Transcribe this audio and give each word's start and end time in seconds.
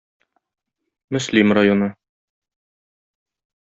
Мөслим 1.17 1.53
районы. 1.59 1.93